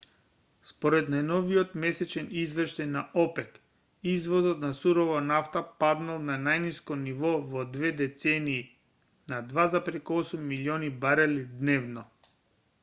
[0.67, 3.59] според најновиот месечен извештај на опек
[4.13, 8.59] извозот на сурова нафта паднал на најниско ниво во две децении
[9.35, 12.07] на 2,8 милиони барели дневно